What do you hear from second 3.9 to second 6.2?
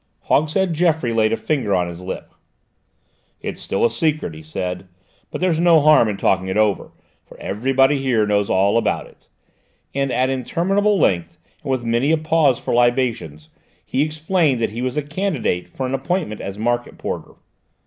secret," he said, "but there's no harm in